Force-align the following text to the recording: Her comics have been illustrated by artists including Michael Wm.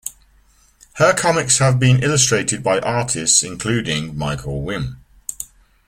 Her 0.93 1.13
comics 1.13 1.59
have 1.59 1.77
been 1.79 2.01
illustrated 2.01 2.63
by 2.63 2.79
artists 2.79 3.43
including 3.43 4.17
Michael 4.17 4.63
Wm. 4.63 4.99